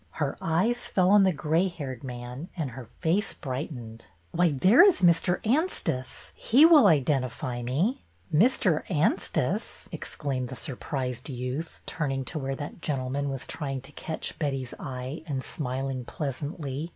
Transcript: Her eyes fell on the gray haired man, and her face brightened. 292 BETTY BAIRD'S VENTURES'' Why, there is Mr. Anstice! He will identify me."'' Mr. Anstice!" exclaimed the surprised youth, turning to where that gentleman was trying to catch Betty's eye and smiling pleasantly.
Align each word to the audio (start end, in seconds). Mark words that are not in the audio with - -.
Her 0.13 0.35
eyes 0.41 0.87
fell 0.87 1.11
on 1.11 1.25
the 1.25 1.31
gray 1.31 1.67
haired 1.67 2.03
man, 2.03 2.49
and 2.57 2.71
her 2.71 2.85
face 2.85 3.33
brightened. 3.35 4.07
292 4.33 4.33
BETTY 4.33 4.33
BAIRD'S 4.57 4.63
VENTURES'' 4.63 5.01
Why, 5.03 5.21
there 5.21 5.37
is 5.37 5.41
Mr. 5.43 5.55
Anstice! 5.55 6.33
He 6.35 6.65
will 6.65 6.87
identify 6.87 7.61
me."'' 7.61 8.03
Mr. 8.33 8.81
Anstice!" 8.89 9.87
exclaimed 9.91 10.49
the 10.49 10.55
surprised 10.55 11.29
youth, 11.29 11.81
turning 11.85 12.25
to 12.25 12.39
where 12.39 12.55
that 12.55 12.81
gentleman 12.81 13.29
was 13.29 13.45
trying 13.45 13.81
to 13.81 13.91
catch 13.91 14.39
Betty's 14.39 14.73
eye 14.79 15.21
and 15.27 15.43
smiling 15.43 16.03
pleasantly. 16.05 16.89